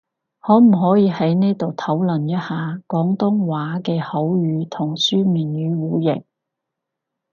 [0.39, 6.23] 可唔可以喺呢度討論一下，廣東話嘅口語同書面語互譯？